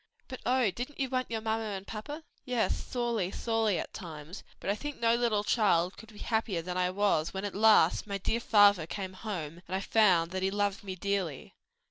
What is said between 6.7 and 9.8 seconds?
I was when at last; my dear father came home, and I